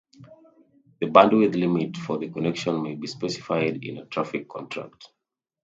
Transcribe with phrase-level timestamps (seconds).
[0.99, 5.09] The bandwidth limit for the connection may be specified in a traffic contract.